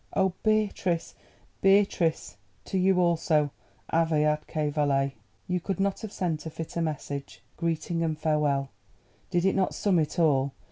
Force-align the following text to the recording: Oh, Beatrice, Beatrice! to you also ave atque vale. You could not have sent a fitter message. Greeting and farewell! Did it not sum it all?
Oh, 0.15 0.33
Beatrice, 0.41 1.13
Beatrice! 1.61 2.35
to 2.65 2.79
you 2.79 2.99
also 2.99 3.51
ave 3.91 4.23
atque 4.23 4.71
vale. 4.73 5.11
You 5.47 5.59
could 5.59 5.79
not 5.79 6.01
have 6.01 6.11
sent 6.11 6.47
a 6.47 6.49
fitter 6.49 6.81
message. 6.81 7.43
Greeting 7.55 8.01
and 8.01 8.17
farewell! 8.17 8.69
Did 9.29 9.45
it 9.45 9.53
not 9.55 9.75
sum 9.75 9.99
it 9.99 10.17
all? 10.17 10.53